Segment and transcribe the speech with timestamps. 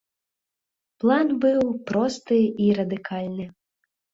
[1.03, 1.59] План быў
[1.91, 3.45] просты і радыкальны.